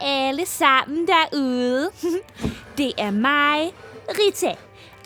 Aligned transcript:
alle 0.00 0.46
sammen 0.46 1.06
derude. 1.06 1.90
Det 2.78 2.92
er 2.98 3.10
mig, 3.10 3.72
Rita. 4.08 4.54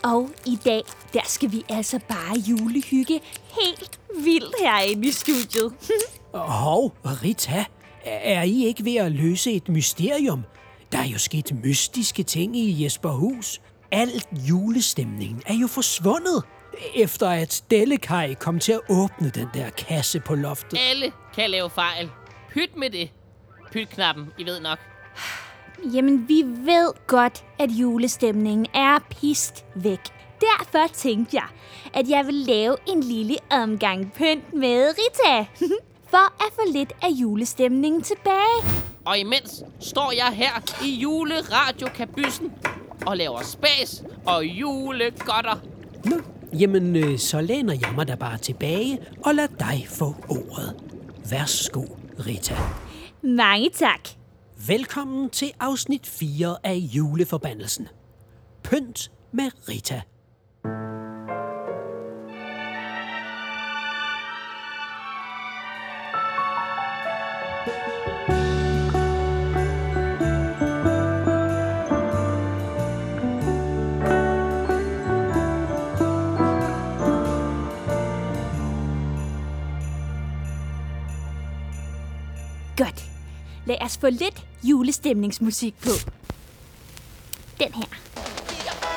Og 0.03 0.29
i 0.45 0.59
dag, 0.65 0.81
der 1.13 1.21
skal 1.25 1.51
vi 1.51 1.65
altså 1.69 1.99
bare 2.07 2.37
julehygge 2.37 3.21
helt 3.61 3.99
vildt 4.15 4.55
herinde 4.59 5.07
i 5.07 5.11
studiet. 5.11 5.73
Hov, 6.33 6.93
Rita, 7.05 7.65
er 8.05 8.43
I 8.43 8.65
ikke 8.65 8.85
ved 8.85 8.95
at 8.95 9.11
løse 9.11 9.51
et 9.51 9.69
mysterium? 9.69 10.43
Der 10.91 10.97
er 10.97 11.07
jo 11.07 11.17
sket 11.17 11.55
mystiske 11.63 12.23
ting 12.23 12.57
i 12.57 12.83
Jesperhus. 12.83 13.61
Alt 13.91 14.27
julestemningen 14.49 15.41
er 15.45 15.53
jo 15.53 15.67
forsvundet, 15.67 16.43
efter 16.95 17.29
at 17.29 17.63
Dellekaj 17.71 18.33
kom 18.33 18.59
til 18.59 18.71
at 18.71 18.79
åbne 18.89 19.29
den 19.29 19.47
der 19.53 19.69
kasse 19.69 20.19
på 20.19 20.35
loftet. 20.35 20.79
Alle 20.89 21.11
kan 21.35 21.49
lave 21.49 21.69
fejl. 21.69 22.09
Pyt 22.49 22.77
med 22.77 22.89
det. 22.89 23.09
Pyt-knappen, 23.73 24.33
I 24.37 24.45
ved 24.45 24.59
nok. 24.59 24.79
Jamen, 25.93 26.27
vi 26.27 26.43
ved 26.45 27.07
godt, 27.07 27.43
at 27.59 27.69
julestemningen 27.71 28.65
er 28.73 28.99
pist 29.09 29.65
væk. 29.75 29.99
Derfor 30.41 30.93
tænkte 30.93 31.35
jeg, 31.35 31.47
at 31.93 32.09
jeg 32.09 32.25
vil 32.25 32.33
lave 32.33 32.77
en 32.87 33.03
lille 33.03 33.37
omgang 33.51 34.13
pynt 34.13 34.53
med 34.53 34.93
Rita. 34.97 35.45
For 36.11 36.45
at 36.45 36.53
få 36.53 36.61
lidt 36.73 36.93
af 37.01 37.09
julestemningen 37.09 38.01
tilbage. 38.01 38.83
Og 39.05 39.17
imens 39.17 39.63
står 39.79 40.11
jeg 40.11 40.33
her 40.33 40.83
i 40.85 40.89
juleradiokabyssen 40.89 42.51
og 43.05 43.17
laver 43.17 43.41
spas 43.43 44.03
og 44.25 44.45
julegodter. 44.45 45.57
Nå, 46.05 46.15
jamen, 46.59 46.95
øh, 46.95 47.19
så 47.19 47.41
læner 47.41 47.73
jeg 47.73 47.93
mig 47.95 48.07
da 48.07 48.15
bare 48.15 48.37
tilbage 48.37 48.99
og 49.25 49.35
lader 49.35 49.55
dig 49.59 49.85
få 49.89 50.15
ordet. 50.29 50.75
Værsgo, 51.29 51.83
Rita. 52.27 52.55
Mange 53.25 53.69
tak. 53.69 54.09
Velkommen 54.67 55.29
til 55.29 55.51
afsnit 55.59 56.07
4 56.07 56.57
af 56.63 56.75
Juleforbandelsen. 56.75 57.87
Pynt 58.63 59.11
med 59.31 59.51
Rita. 59.69 60.01
Lad 83.65 83.77
os 83.81 83.97
få 83.97 84.09
lidt 84.09 84.45
julestemningsmusik 84.63 85.75
på. 85.81 85.89
Den 87.59 87.73
her. 87.73 87.85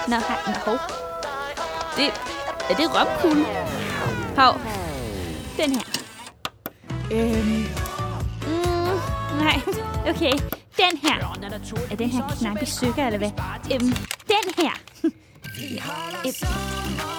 Nå, 0.09 0.17
her. 0.17 0.39
Nå, 0.47 0.53
hov. 0.65 0.79
Det, 1.97 2.07
er 2.71 2.75
det 2.77 2.87
romkugle? 2.95 3.45
Hov. 4.37 4.61
Den 5.57 5.73
her. 5.73 5.87
Øhm. 7.13 7.65
Mm, 8.47 8.99
nej, 9.39 9.61
okay. 10.11 10.33
Den 10.77 10.99
her. 11.03 11.37
Er 11.91 11.97
den 11.97 12.09
her 12.11 12.29
knap 12.39 12.63
i 12.63 12.67
stykker, 12.67 13.07
eller 13.07 13.19
hvad? 13.19 13.31
Øhm, 13.75 13.93
den 14.29 14.55
her. 14.57 14.71
øhm. 15.05 15.13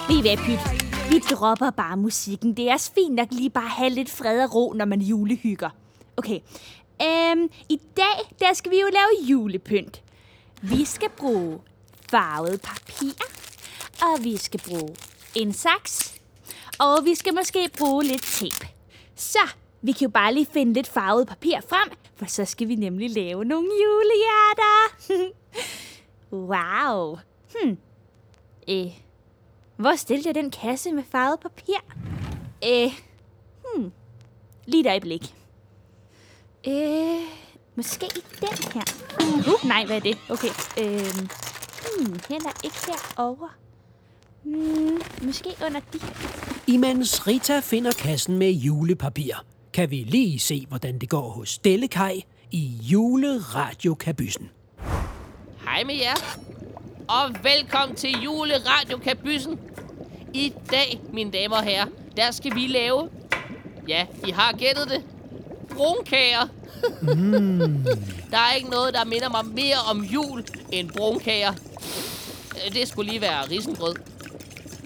Ved 0.08 0.16
I 0.16 0.20
hvad, 0.20 0.36
Pyt? 0.36 0.88
Vi 1.10 1.18
dropper 1.18 1.70
bare 1.70 1.96
musikken. 1.96 2.56
Det 2.56 2.68
er 2.68 2.72
også 2.72 2.90
fint 2.94 3.14
nok 3.14 3.28
lige 3.30 3.50
bare 3.50 3.68
have 3.68 3.90
lidt 3.90 4.10
fred 4.10 4.44
og 4.44 4.54
ro, 4.54 4.72
når 4.72 4.84
man 4.84 5.00
julehygger. 5.00 5.70
Okay. 6.16 6.38
Øhm, 7.02 7.50
I 7.68 7.80
dag, 7.96 8.36
der 8.38 8.52
skal 8.52 8.70
vi 8.70 8.80
jo 8.80 8.86
lave 8.92 9.28
julepynt. 9.30 10.02
Vi 10.62 10.84
skal 10.84 11.08
bruge 11.16 11.60
farvet 12.10 12.60
papir, 12.60 13.12
og 14.02 14.24
vi 14.24 14.36
skal 14.36 14.60
bruge 14.68 14.96
en 15.34 15.52
saks, 15.52 16.20
og 16.78 17.04
vi 17.04 17.14
skal 17.14 17.34
måske 17.34 17.70
bruge 17.78 18.04
lidt 18.04 18.22
tape. 18.22 18.68
Så 19.14 19.38
vi 19.82 19.92
kan 19.92 20.04
jo 20.04 20.10
bare 20.10 20.34
lige 20.34 20.46
finde 20.52 20.72
lidt 20.72 20.88
farvet 20.88 21.28
papir 21.28 21.60
frem, 21.68 21.92
for 22.16 22.26
så 22.26 22.44
skal 22.44 22.68
vi 22.68 22.74
nemlig 22.74 23.10
lave 23.10 23.44
nogle 23.44 23.68
julehjerter. 23.84 24.88
wow. 26.52 27.18
Hmm. 27.54 27.78
Øh. 28.68 28.92
Hvor 29.76 29.96
stillede 29.96 30.28
jeg 30.28 30.34
den 30.34 30.50
kasse 30.50 30.92
med 30.92 31.02
farvet 31.12 31.40
papir? 31.40 31.78
Øh. 32.64 32.92
Hmm. 33.74 33.92
Lige 34.66 34.80
et 34.80 34.86
øjeblik. 34.86 35.34
Øh, 36.68 37.20
måske 37.76 38.06
den 38.40 38.72
her. 38.74 38.82
Uh, 39.20 39.68
nej, 39.68 39.84
hvad 39.86 39.96
er 39.96 40.00
det? 40.00 40.18
Okay. 40.28 40.48
Øh, 40.80 41.00
hmm, 41.98 42.20
heller 42.28 42.60
ikke 42.64 42.76
herovre. 42.86 43.48
Hmm, 44.42 45.00
måske 45.22 45.48
under 45.66 45.80
de 45.92 45.98
her. 46.02 46.12
Imens 46.66 47.26
Rita 47.26 47.60
finder 47.60 47.92
kassen 47.92 48.38
med 48.38 48.50
julepapir, 48.50 49.44
kan 49.72 49.90
vi 49.90 49.96
lige 49.96 50.38
se, 50.38 50.66
hvordan 50.68 50.98
det 50.98 51.08
går 51.08 51.28
hos 51.28 51.58
Dellekaj 51.58 52.20
i 52.50 52.78
juleradiokabyssen. 52.82 54.50
Hej 55.64 55.84
med 55.84 55.94
jer. 55.94 56.38
Og 57.08 57.34
velkommen 57.42 57.96
til 57.96 58.22
juleradiokabyssen. 58.22 59.60
I 60.34 60.52
dag, 60.70 61.00
mine 61.12 61.30
damer 61.30 61.56
og 61.56 61.62
herrer, 61.62 61.86
der 62.16 62.30
skal 62.30 62.54
vi 62.54 62.66
lave... 62.66 63.08
Ja, 63.88 64.06
I 64.26 64.30
har 64.30 64.52
gættet 64.52 64.90
det. 64.90 65.02
Brunkager. 65.76 66.48
Mm. 67.02 67.86
der 68.30 68.38
er 68.38 68.54
ikke 68.54 68.70
noget, 68.70 68.94
der 68.94 69.04
minder 69.04 69.28
mig 69.28 69.46
mere 69.46 69.76
om 69.90 70.04
jul 70.04 70.44
end 70.72 70.90
brunkager. 70.90 71.52
Øh, 72.66 72.74
det 72.74 72.88
skulle 72.88 73.10
lige 73.10 73.20
være 73.20 73.50
risengrød 73.50 73.94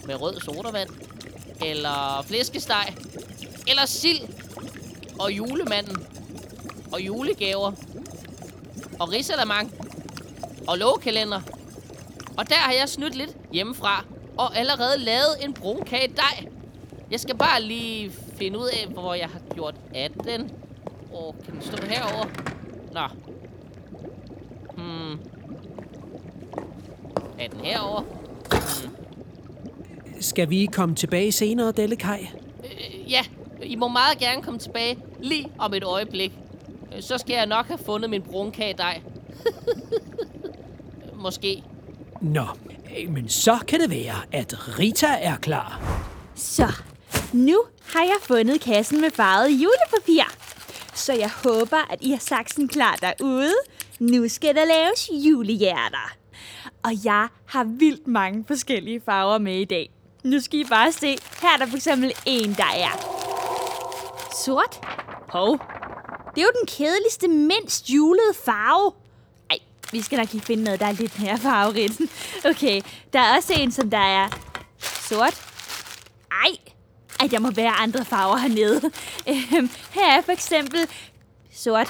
med 0.06 0.20
rød 0.20 0.40
sodavand. 0.40 0.88
Eller 1.64 2.24
flæskesteg. 2.28 2.94
Eller 3.68 3.86
sild. 3.86 4.20
Og 5.18 5.32
julemanden. 5.32 5.96
Og 6.92 7.00
julegaver. 7.00 7.72
Og 9.00 9.12
risalamang. 9.12 9.74
Og 10.66 10.78
lågekalender. 10.78 11.40
Og 12.36 12.48
der 12.48 12.54
har 12.54 12.72
jeg 12.72 12.88
snydt 12.88 13.14
lidt 13.14 13.36
hjemmefra. 13.52 14.04
Og 14.36 14.56
allerede 14.56 14.98
lavet 14.98 15.36
en 15.40 15.54
brunkage 15.54 16.08
dej. 16.16 16.46
Jeg 17.10 17.20
skal 17.20 17.36
bare 17.36 17.62
lige 17.62 18.12
finde 18.38 18.58
ud 18.58 18.66
af, 18.66 18.86
hvor 18.88 19.14
jeg 19.14 19.28
har 19.28 19.40
gjort 19.54 19.74
af 19.94 20.10
den. 20.24 20.50
Åh, 21.14 21.34
kan 21.44 21.54
den 21.54 21.62
stå 21.62 21.76
herover? 21.86 22.24
Nå. 22.92 23.08
Hmm. 24.76 25.18
Er 27.38 27.48
den 27.48 27.60
herover? 27.60 28.02
Skal 30.20 30.50
vi 30.50 30.66
komme 30.72 30.94
tilbage 30.94 31.32
senere, 31.32 31.72
Dellekaj? 31.72 32.26
Øh, 32.64 33.12
ja, 33.12 33.24
I 33.62 33.76
må 33.76 33.88
meget 33.88 34.18
gerne 34.18 34.42
komme 34.42 34.58
tilbage 34.60 34.98
lige 35.20 35.48
om 35.58 35.74
et 35.74 35.84
øjeblik. 35.84 36.32
Øh, 36.96 37.02
Så 37.02 37.18
skal 37.18 37.34
jeg 37.34 37.46
nok 37.46 37.66
have 37.66 37.78
fundet 37.86 38.10
min 38.10 38.22
brunkage 38.22 38.74
dej. 38.78 39.00
Måske. 41.22 41.62
Nå, 42.20 42.46
øh, 42.98 43.10
men 43.12 43.28
så 43.28 43.58
kan 43.68 43.80
det 43.80 43.90
være, 43.90 44.14
at 44.32 44.78
Rita 44.78 45.06
er 45.20 45.36
klar. 45.36 45.80
Så, 46.34 46.72
nu 47.32 47.62
har 47.94 48.02
jeg 48.02 48.16
fundet 48.22 48.60
kassen 48.60 49.00
med 49.00 49.10
farvet 49.10 49.50
julepapir. 49.50 50.22
Så 51.02 51.12
jeg 51.12 51.30
håber, 51.30 51.76
at 51.90 51.98
I 52.00 52.10
har 52.10 52.18
saksen 52.18 52.68
klar 52.68 52.96
derude. 52.96 53.54
Nu 54.00 54.28
skal 54.28 54.54
der 54.54 54.64
laves 54.64 55.10
julehjerter. 55.12 56.12
Og 56.82 57.04
jeg 57.04 57.28
har 57.46 57.64
vildt 57.64 58.06
mange 58.06 58.44
forskellige 58.46 59.00
farver 59.04 59.38
med 59.38 59.60
i 59.60 59.64
dag. 59.64 59.90
Nu 60.24 60.40
skal 60.40 60.60
I 60.60 60.64
bare 60.64 60.92
se. 60.92 61.18
Her 61.42 61.48
er 61.54 61.56
der 61.58 61.66
for 61.66 61.76
eksempel 61.76 62.12
en, 62.26 62.54
der 62.54 62.72
er 62.76 62.92
sort. 64.44 64.80
Hov. 65.28 65.58
Det 66.34 66.40
er 66.40 66.42
jo 66.42 66.52
den 66.60 66.66
kedeligste, 66.66 67.28
mindst 67.28 67.90
julede 67.90 68.34
farve. 68.44 68.92
Ej, 69.50 69.58
vi 69.92 70.02
skal 70.02 70.18
nok 70.18 70.32
lige 70.32 70.42
finde 70.44 70.64
noget, 70.64 70.80
der 70.80 70.86
er 70.86 70.92
lidt 70.92 71.20
mere 71.22 71.38
farverigt. 71.38 72.00
Okay, 72.50 72.80
der 73.12 73.20
er 73.20 73.36
også 73.36 73.52
en, 73.52 73.72
som 73.72 73.90
der 73.90 73.98
er 73.98 74.28
sort. 74.80 75.42
Ej, 76.30 76.71
ej, 77.22 77.28
der 77.30 77.38
må 77.38 77.50
være 77.50 77.70
andre 77.70 78.04
farver 78.04 78.36
hernede. 78.36 78.90
Øhm, 79.28 79.70
her 79.90 80.18
er 80.18 80.22
for 80.22 80.32
eksempel 80.32 80.80
sort. 81.52 81.88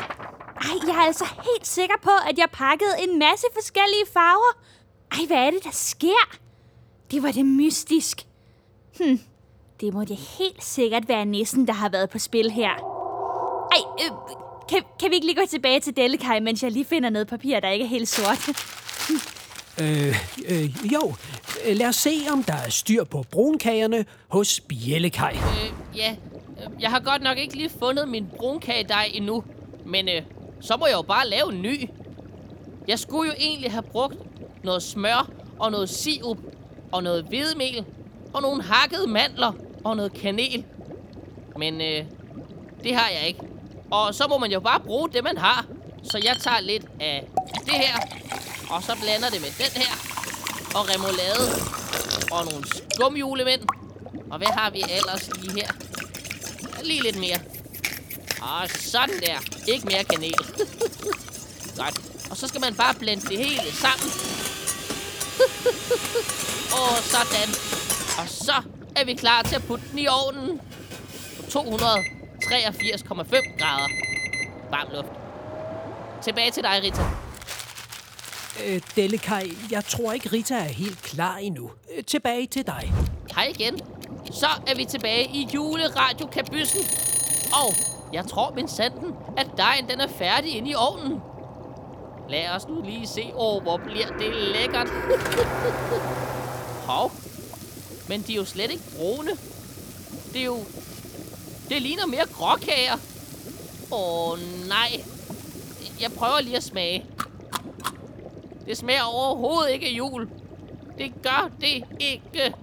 Ej, 0.61 0.76
jeg 0.87 0.94
er 0.96 1.06
altså 1.06 1.25
helt 1.25 1.67
sikker 1.67 1.94
på, 2.02 2.11
at 2.31 2.38
jeg 2.38 2.49
pakkede 2.52 2.94
en 2.99 3.19
masse 3.19 3.46
forskellige 3.55 4.06
farver. 4.12 4.52
Ej, 5.12 5.26
hvad 5.26 5.37
er 5.37 5.50
det, 5.50 5.64
der 5.64 5.70
sker? 5.73 6.38
Det 7.11 7.23
var 7.23 7.32
det 7.32 7.46
mystisk. 7.46 8.23
Hm, 8.99 9.20
det 9.81 9.94
må 9.94 10.05
det 10.05 10.17
helt 10.17 10.64
sikkert 10.64 11.08
være 11.08 11.25
nissen, 11.25 11.67
der 11.67 11.73
har 11.73 11.88
været 11.88 12.11
på 12.11 12.19
spil 12.19 12.50
her. 12.50 12.70
Ej, 13.73 14.05
øh, 14.05 14.11
kan, 14.69 14.82
kan 15.00 15.11
vi 15.11 15.14
ikke 15.14 15.26
lige 15.26 15.40
gå 15.40 15.46
tilbage 15.46 15.81
til 15.81 15.96
Dellekaj, 15.96 16.40
mens 16.40 16.62
jeg 16.62 16.70
lige 16.70 16.84
finder 16.84 17.11
noget 17.11 17.29
papir, 17.29 17.61
der 17.61 17.69
ikke 17.69 17.84
er 17.84 17.88
helt 17.88 18.08
sort? 18.08 18.46
Hm. 19.08 19.31
Øh, 19.80 20.16
øh, 20.48 20.92
jo, 20.92 21.14
øh, 21.66 21.76
lad 21.76 21.88
os 21.88 21.96
se, 21.96 22.10
om 22.32 22.42
der 22.42 22.52
er 22.52 22.70
styr 22.70 23.04
på 23.04 23.24
brunkagerne 23.30 24.04
hos 24.28 24.60
Bjellekaj. 24.60 25.32
Øh, 25.32 25.96
ja, 25.96 26.16
øh, 26.60 26.82
jeg 26.82 26.90
har 26.90 27.00
godt 27.00 27.22
nok 27.22 27.38
ikke 27.38 27.56
lige 27.56 27.70
fundet 27.78 28.08
min 28.08 28.26
brunkagedej 28.36 29.10
endnu. 29.14 29.44
Men 29.86 30.08
øh, 30.08 30.22
så 30.60 30.76
må 30.76 30.86
jeg 30.86 30.94
jo 30.94 31.02
bare 31.02 31.28
lave 31.28 31.52
en 31.52 31.62
ny. 31.62 31.88
Jeg 32.88 32.98
skulle 32.98 33.30
jo 33.30 33.34
egentlig 33.38 33.70
have 33.72 33.82
brugt 33.82 34.16
noget 34.64 34.82
smør 34.82 35.30
og 35.58 35.70
noget 35.70 35.88
sirup 35.88 36.38
og 36.92 37.02
noget 37.02 37.24
hvedemel 37.24 37.84
og 38.34 38.42
nogle 38.42 38.62
hakkede 38.62 39.06
mandler 39.06 39.52
og 39.84 39.96
noget 39.96 40.12
kanel. 40.12 40.64
Men 41.58 41.80
øh, 41.80 42.04
det 42.84 42.94
har 42.94 43.08
jeg 43.08 43.28
ikke. 43.28 43.40
Og 43.90 44.14
så 44.14 44.26
må 44.28 44.38
man 44.38 44.52
jo 44.52 44.60
bare 44.60 44.80
bruge 44.80 45.08
det, 45.08 45.24
man 45.24 45.38
har. 45.38 45.66
Så 46.02 46.19
jeg 46.24 46.36
tager 46.40 46.60
lidt 46.60 46.86
af 47.00 47.24
det 47.64 47.74
her, 47.74 47.96
og 48.72 48.82
så 48.82 48.96
blander 49.02 49.30
det 49.30 49.40
med 49.40 49.52
den 49.58 49.82
her, 49.82 49.92
og 50.74 50.88
remoulade, 50.88 51.44
og 52.32 52.44
nogle 52.50 52.64
skumjulemænd. 52.94 53.62
Og 54.30 54.38
hvad 54.38 54.48
har 54.48 54.70
vi 54.70 54.84
ellers 54.90 55.30
lige 55.36 55.52
her? 55.52 55.72
Lige 56.82 57.02
lidt 57.02 57.19
mere. 57.19 57.38
Og 58.42 58.69
sådan 58.70 59.20
der. 59.20 59.38
Ikke 59.69 59.86
mere 59.86 60.04
kanel. 60.04 60.34
Godt. 61.80 62.00
Og 62.30 62.36
så 62.36 62.48
skal 62.48 62.60
man 62.60 62.74
bare 62.74 62.94
blende 62.94 63.28
det 63.28 63.38
hele 63.38 63.72
sammen. 63.72 64.10
og 66.78 66.96
sådan. 67.02 67.48
Og 68.19 68.28
så 68.28 68.62
er 68.96 69.04
vi 69.04 69.14
klar 69.14 69.42
til 69.42 69.54
at 69.54 69.62
putte 69.62 69.84
den 69.90 69.98
i 69.98 70.06
ovnen 70.06 70.60
på 71.36 71.42
283,5 71.42 71.58
grader 73.58 73.88
varm 74.70 74.88
luft. 74.92 75.08
Tilbage 76.24 76.50
til 76.50 76.62
dig, 76.62 76.80
Rita. 76.82 77.31
Øh, 78.60 78.81
Delikaj, 78.96 79.50
jeg 79.70 79.84
tror 79.84 80.12
ikke, 80.12 80.28
Rita 80.32 80.54
er 80.54 80.62
helt 80.62 81.02
klar 81.02 81.37
endnu. 81.37 81.70
Øh, 81.96 82.04
tilbage 82.04 82.46
til 82.46 82.66
dig. 82.66 82.93
Hej 83.34 83.52
igen. 83.58 83.81
Så 84.32 84.46
er 84.66 84.75
vi 84.76 84.84
tilbage 84.84 85.25
i 85.25 85.49
juleradiokabyssen. 85.54 86.81
Og 87.52 87.75
jeg 88.12 88.26
tror 88.26 88.52
min 88.54 88.69
sanden, 88.69 89.14
at 89.37 89.46
dejen 89.56 89.88
den 89.88 90.00
er 90.00 90.08
færdig 90.08 90.56
inde 90.56 90.70
i 90.70 90.75
ovnen. 90.75 91.20
Lad 92.28 92.49
os 92.49 92.69
nu 92.69 92.82
lige 92.84 93.06
se. 93.06 93.31
Åh, 93.34 93.56
oh, 93.56 93.62
hvor 93.62 93.76
bliver 93.76 94.06
det 94.19 94.34
lækkert. 94.34 94.88
Hov. 96.87 97.12
Men 98.08 98.22
de 98.22 98.32
er 98.32 98.37
jo 98.37 98.44
slet 98.44 98.70
ikke 98.70 98.84
brune. 98.96 99.31
Det 100.32 100.40
er 100.40 100.44
jo... 100.44 100.58
Det 101.69 101.82
ligner 101.82 102.06
mere 102.06 102.26
gråkager. 102.32 102.94
Åh, 103.93 104.31
oh, 104.31 104.38
nej. 104.69 105.05
Jeg 106.00 106.12
prøver 106.12 106.40
lige 106.40 106.56
at 106.56 106.62
smage. 106.62 107.05
Det 108.67 108.76
smager 108.76 109.03
overhovedet 109.03 109.73
ikke 109.73 109.87
af 109.87 109.91
jul. 109.91 110.29
Det 110.99 111.12
gør 111.23 111.50
det 111.61 111.85
ikke. 112.00 112.55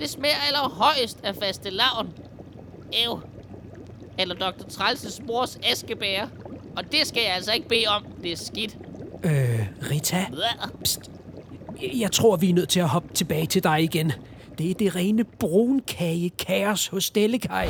Det 0.00 0.10
smager 0.10 0.36
allerhøjst 0.46 1.18
af 1.22 1.36
faste 1.36 1.70
lavn. 1.70 2.12
Ew. 3.06 3.18
Eller 4.18 4.34
Dr. 4.34 4.68
Trælses 4.68 5.20
mors 5.26 5.58
askebære. 5.72 6.28
Og 6.76 6.92
det 6.92 7.06
skal 7.06 7.22
jeg 7.22 7.34
altså 7.34 7.52
ikke 7.52 7.68
bede 7.68 7.86
om. 7.86 8.04
Det 8.22 8.32
er 8.32 8.36
skidt. 8.36 8.78
Øh, 9.24 9.66
Rita? 9.90 10.26
Psst. 10.84 11.10
Jeg 11.94 12.12
tror, 12.12 12.36
vi 12.36 12.50
er 12.50 12.54
nødt 12.54 12.68
til 12.68 12.80
at 12.80 12.88
hoppe 12.88 13.14
tilbage 13.14 13.46
til 13.46 13.64
dig 13.64 13.82
igen. 13.82 14.12
Det 14.58 14.70
er 14.70 14.74
det 14.74 14.96
rene 14.96 15.24
brunkage 15.24 16.30
kaos 16.30 16.86
hos 16.86 17.10
Delikaj. 17.10 17.68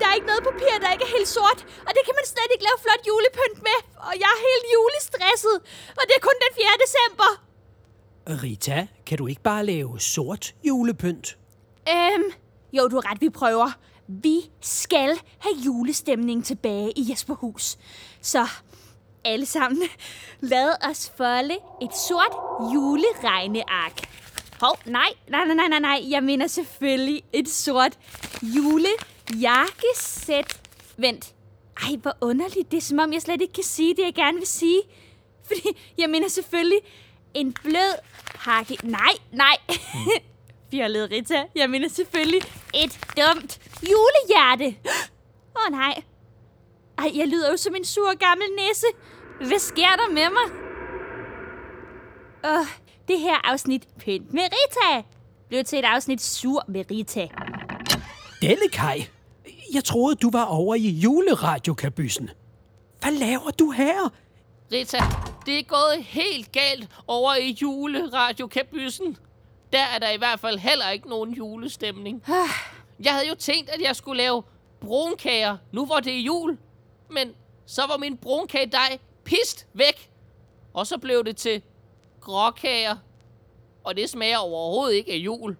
Der 0.00 0.06
er 0.10 0.14
ikke 0.18 0.30
noget 0.32 0.42
papir, 0.50 0.74
der 0.82 0.88
ikke 0.94 1.04
er 1.08 1.12
helt 1.16 1.30
sort. 1.38 1.60
Og 1.86 1.90
det 1.96 2.02
kan 2.06 2.14
man 2.18 2.26
slet 2.32 2.50
ikke 2.54 2.64
lave 2.68 2.78
flot 2.84 3.02
julepynt 3.10 3.60
med. 3.68 3.78
Og 4.08 4.12
jeg 4.22 4.30
er 4.36 4.40
helt 4.48 4.66
julestresset. 4.74 5.56
Og 5.98 6.02
det 6.08 6.14
er 6.18 6.22
kun 6.28 6.36
den 6.44 6.52
4. 6.62 6.66
december. 6.84 7.30
Rita, 8.42 8.86
kan 9.06 9.18
du 9.18 9.26
ikke 9.26 9.42
bare 9.42 9.66
lave 9.66 10.00
sort 10.00 10.54
julepynt? 10.64 11.38
Øhm, 11.88 12.28
jo, 12.72 12.88
du 12.88 12.94
har 12.96 13.10
ret, 13.10 13.20
vi 13.20 13.30
prøver. 13.30 13.70
Vi 14.08 14.40
skal 14.60 15.20
have 15.38 15.54
julestemning 15.66 16.44
tilbage 16.44 16.92
i 16.96 17.06
Jesperhus. 17.10 17.78
Så 18.22 18.46
alle 19.24 19.46
sammen, 19.46 19.82
lad 20.40 20.88
os 20.90 21.12
folde 21.16 21.54
et 21.82 21.94
sort 22.08 22.34
juleregneark. 22.74 24.08
Hov, 24.60 24.78
nej, 24.86 25.08
nej, 25.28 25.44
nej, 25.44 25.68
nej, 25.68 25.78
nej. 25.78 26.00
Jeg 26.10 26.22
mener 26.22 26.46
selvfølgelig 26.46 27.22
et 27.32 27.48
sort 27.48 27.98
Jakkesæt. 29.34 30.60
Vent. 30.96 31.34
Ej, 31.82 31.96
hvor 32.02 32.16
underligt. 32.20 32.70
Det 32.70 32.76
er 32.76 32.80
som 32.80 32.98
om, 32.98 33.12
jeg 33.12 33.22
slet 33.22 33.40
ikke 33.40 33.52
kan 33.52 33.64
sige 33.64 33.96
det, 33.96 34.02
jeg 34.02 34.14
gerne 34.14 34.38
vil 34.38 34.46
sige. 34.46 34.82
Fordi 35.46 35.68
jeg 35.98 36.10
mener 36.10 36.28
selvfølgelig 36.28 36.80
en 37.34 37.52
blød 37.52 37.94
pakke. 38.34 38.78
Nej, 38.82 39.12
nej. 39.32 39.56
Fjollet 40.70 41.10
Rita. 41.10 41.44
Jeg 41.54 41.70
mener 41.70 41.88
selvfølgelig 41.88 42.42
et 42.74 42.98
dumt 43.16 43.60
julehjerte. 43.82 44.76
Åh 45.56 45.66
oh, 45.66 45.72
nej. 45.72 46.02
Ej, 46.98 47.10
jeg 47.14 47.28
lyder 47.28 47.50
jo 47.50 47.56
som 47.56 47.74
en 47.74 47.84
sur 47.84 48.18
gammel 48.18 48.46
nisse. 48.56 48.86
Hvad 49.46 49.58
sker 49.58 49.96
der 49.96 50.08
med 50.08 50.30
mig? 50.30 50.68
Åh, 52.44 52.66
det 53.08 53.20
her 53.20 53.50
afsnit 53.50 53.88
Pynt 53.98 54.32
med 54.32 54.42
Rita 54.42 55.02
blev 55.48 55.64
til 55.64 55.78
et 55.78 55.84
afsnit 55.84 56.22
Sur 56.22 56.64
med 56.68 56.84
Rita. 56.90 57.28
Delikaj, 58.42 58.98
jeg 59.74 59.84
troede, 59.84 60.14
du 60.14 60.30
var 60.30 60.44
over 60.44 60.74
i 60.74 60.88
juleradiokabyssen. 60.88 62.30
Hvad 63.00 63.12
laver 63.12 63.50
du 63.50 63.70
her? 63.70 64.08
Rita, 64.72 64.98
det 65.46 65.58
er 65.58 65.62
gået 65.62 66.04
helt 66.04 66.52
galt 66.52 66.88
over 67.06 67.34
i 67.34 67.56
juleradiokabyssen. 67.62 69.16
Der 69.72 69.82
er 69.94 69.98
der 69.98 70.10
i 70.10 70.16
hvert 70.16 70.40
fald 70.40 70.58
heller 70.58 70.90
ikke 70.90 71.08
nogen 71.08 71.34
julestemning. 71.34 72.22
Jeg 73.04 73.12
havde 73.12 73.28
jo 73.28 73.34
tænkt, 73.34 73.70
at 73.70 73.80
jeg 73.80 73.96
skulle 73.96 74.22
lave 74.22 74.42
brunkager, 74.80 75.56
nu 75.72 75.86
hvor 75.86 76.00
det 76.00 76.16
er 76.16 76.20
jul. 76.20 76.58
Men 77.10 77.34
så 77.66 77.82
var 77.88 77.96
min 77.96 78.16
brunkagedej 78.16 78.98
pist 79.24 79.66
væk. 79.72 80.10
Og 80.74 80.86
så 80.86 80.98
blev 80.98 81.24
det 81.24 81.36
til 81.36 81.62
gråkager. 82.20 82.96
Og 83.84 83.96
det 83.96 84.10
smager 84.10 84.38
overhovedet 84.38 84.94
ikke 84.94 85.12
af 85.12 85.16
jul. 85.16 85.56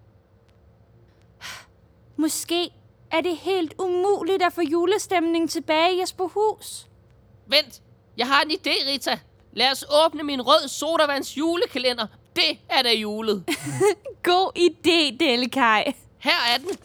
Måske 2.15 2.71
er 3.11 3.21
det 3.21 3.37
helt 3.37 3.73
umuligt 3.79 4.43
at 4.43 4.53
få 4.53 4.61
julestemning 4.61 5.49
tilbage 5.49 5.95
i 5.95 5.99
Jesperhus. 5.99 6.87
Vent, 7.47 7.81
jeg 8.17 8.27
har 8.27 8.41
en 8.41 8.51
idé, 8.51 8.91
Rita. 8.91 9.19
Lad 9.53 9.71
os 9.71 9.85
åbne 10.05 10.23
min 10.23 10.41
rød 10.41 10.67
sodavands 10.67 11.37
julekalender. 11.37 12.07
Det 12.35 12.59
er 12.69 12.81
da 12.81 12.93
julet. 12.93 13.43
God 14.23 14.57
idé, 14.57 15.17
Delikaj. 15.25 15.93
Her 16.17 16.53
er 16.53 16.57
den. 16.57 16.77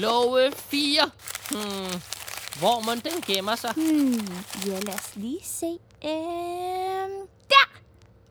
Love 0.00 0.52
4. 0.52 1.10
Hmm. 1.50 2.00
Hvor 2.58 2.80
må 2.84 2.92
den 2.94 3.22
gemmer 3.26 3.54
sig? 3.54 3.72
Hmm, 3.74 4.28
ja, 4.66 4.80
lad 4.80 4.94
os 4.94 5.16
lige 5.16 5.40
se. 5.42 5.78
Øhm, 6.04 7.28
der! 7.48 7.68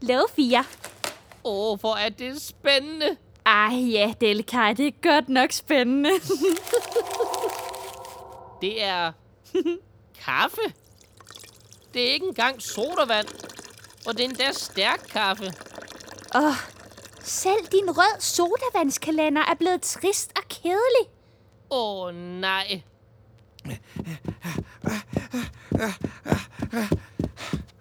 Love 0.01 0.27
4. 0.35 0.59
Åh, 1.43 1.71
oh, 1.71 1.79
hvor 1.79 1.95
er 1.95 2.09
det 2.09 2.41
spændende. 2.41 3.17
Ej 3.45 3.75
ja, 3.75 4.13
Delikaj, 4.21 4.73
det 4.73 4.87
er 4.87 4.91
godt 5.01 5.29
nok 5.29 5.51
spændende. 5.51 6.09
Det 8.61 8.83
er 8.83 9.11
kaffe. 10.25 10.61
Det 11.93 12.09
er 12.09 12.13
ikke 12.13 12.25
engang 12.25 12.61
sodavand. 12.61 13.27
Og 14.07 14.13
det 14.13 14.19
er 14.19 14.29
endda 14.29 14.51
stærk 14.51 14.99
kaffe. 15.09 15.53
Åh, 16.35 16.43
oh, 16.43 16.53
selv 17.23 17.65
din 17.71 17.97
rød 17.97 18.21
sodavandskalender 18.21 19.41
er 19.41 19.55
blevet 19.55 19.81
trist 19.81 20.31
og 20.35 20.43
kedelig. 20.49 21.09
Åh, 21.71 22.05
oh, 22.05 22.15
nej. 22.15 22.81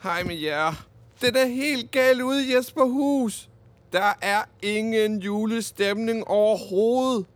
Hej 0.02 0.23
med 0.23 0.37
jer. 0.37 0.87
Det 1.21 1.37
er 1.37 1.47
helt 1.47 1.90
galt 1.90 2.23
ude 2.23 2.47
i 2.47 2.54
Jesperhus. 2.54 3.49
Der 3.93 4.12
er 4.23 4.43
ingen 4.62 5.19
julestemning 5.19 6.28
overhovedet. 6.28 7.26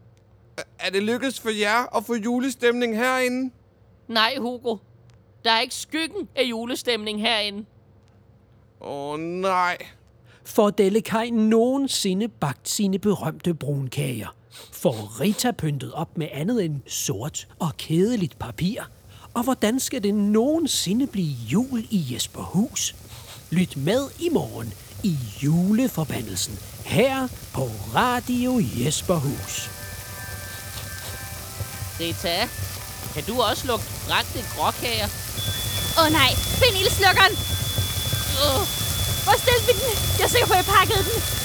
Er- 0.88 0.92
det 0.92 1.02
lykkedes 1.02 1.40
for 1.40 1.50
jer 1.50 1.96
at 1.96 2.04
få 2.04 2.14
julestemning 2.14 2.96
herinde? 2.96 3.50
Nej, 4.08 4.36
Hugo. 4.38 4.76
Der 5.44 5.50
er 5.50 5.60
ikke 5.60 5.74
skyggen 5.74 6.28
af 6.36 6.42
julestemning 6.42 7.20
herinde. 7.20 7.64
Åh 8.80 9.10
oh, 9.12 9.18
nej. 9.20 9.76
Får 10.44 10.70
Delikaj 10.70 11.26
nogensinde 11.30 12.28
bagt 12.28 12.68
sine 12.68 12.98
berømte 12.98 13.54
brunkager? 13.54 14.34
Får 14.72 15.20
Rita 15.20 15.50
pyntet 15.50 15.92
op 15.92 16.18
med 16.18 16.28
andet 16.32 16.64
end 16.64 16.80
sort 16.86 17.48
og 17.58 17.76
kedeligt 17.76 18.38
papir? 18.38 18.82
Og 19.34 19.42
hvordan 19.42 19.80
skal 19.80 20.02
det 20.02 20.14
nogensinde 20.14 21.06
blive 21.06 21.34
jul 21.52 21.86
i 21.90 22.06
Jesperhus? 22.14 22.94
Lyt 23.50 23.76
med 23.76 24.02
i 24.20 24.28
morgen 24.32 24.72
i 25.04 25.16
juleforbandelsen 25.44 26.54
her 26.84 27.28
på 27.54 27.62
Radio 27.94 28.60
Jesperhus. 28.84 29.77
Rita, 32.00 32.48
kan 33.14 33.24
du 33.24 33.42
også 33.42 33.66
lugte 33.66 33.86
brændte 34.06 34.44
gråkager? 34.56 35.08
Åh 35.98 36.04
oh, 36.04 36.12
nej, 36.12 36.30
find 36.60 36.76
ildslukkeren. 36.82 37.32
Uh, 38.42 38.62
Hvor 39.24 39.36
stillede 39.42 39.66
vi 39.66 39.72
den? 39.72 39.92
Jeg 40.18 40.24
er 40.24 40.28
sikker 40.28 40.46
på, 40.46 40.52
at 40.52 40.56
jeg 40.56 40.64
pakkede 40.64 41.04
den. 41.08 41.37